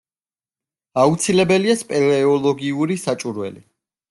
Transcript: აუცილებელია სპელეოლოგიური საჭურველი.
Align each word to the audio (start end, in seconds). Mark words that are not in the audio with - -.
აუცილებელია 1.01 1.75
სპელეოლოგიური 1.83 2.99
საჭურველი. 3.05 3.65